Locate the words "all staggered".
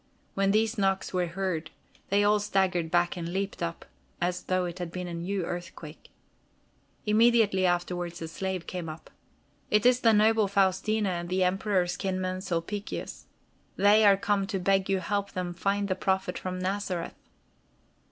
2.23-2.89